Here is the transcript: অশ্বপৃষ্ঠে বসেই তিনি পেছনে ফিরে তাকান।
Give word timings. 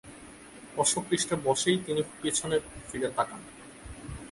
অশ্বপৃষ্ঠে 0.77 1.35
বসেই 1.45 1.77
তিনি 1.85 2.01
পেছনে 2.21 2.57
ফিরে 2.87 3.09
তাকান। 3.17 3.41